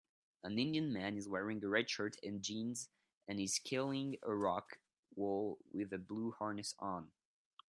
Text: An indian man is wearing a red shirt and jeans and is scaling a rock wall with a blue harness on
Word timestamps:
An 0.41 0.57
indian 0.57 0.91
man 0.91 1.15
is 1.15 1.29
wearing 1.29 1.63
a 1.63 1.67
red 1.69 1.87
shirt 1.87 2.15
and 2.23 2.41
jeans 2.41 2.89
and 3.27 3.39
is 3.39 3.53
scaling 3.57 4.17
a 4.23 4.33
rock 4.33 4.79
wall 5.13 5.59
with 5.71 5.93
a 5.93 5.99
blue 5.99 6.31
harness 6.31 6.73
on 6.79 7.11